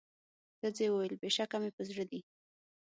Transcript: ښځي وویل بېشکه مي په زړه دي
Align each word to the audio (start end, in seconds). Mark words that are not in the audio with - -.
ښځي 0.59 0.85
وویل 0.89 1.13
بېشکه 1.21 1.57
مي 1.61 1.69
په 1.75 1.81
زړه 1.89 2.03
دي 2.11 2.19